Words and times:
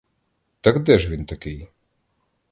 Так 0.61 0.83
де 0.83 0.99
ж 0.99 1.09
він 1.09 1.25
такий? 1.25 1.67